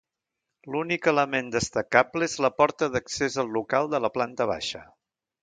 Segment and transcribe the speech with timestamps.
[0.75, 4.85] L'únic element destacable és la porta d'accés al local de la planta baixa.